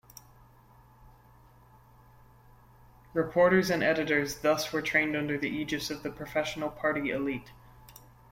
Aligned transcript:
Reporters 3.13 3.69
and 3.69 3.83
editors 3.83 4.39
thus 4.39 4.73
were 4.73 4.81
trained 4.81 5.15
under 5.15 5.37
the 5.37 5.47
aegis 5.49 5.91
of 5.91 6.01
the 6.01 6.09
professional 6.09 6.71
party 6.71 7.11
elite. 7.11 7.51